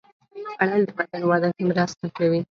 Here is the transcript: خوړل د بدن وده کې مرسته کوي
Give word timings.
خوړل 0.55 0.81
د 0.87 0.89
بدن 0.97 1.21
وده 1.29 1.49
کې 1.55 1.63
مرسته 1.69 2.05
کوي 2.17 2.41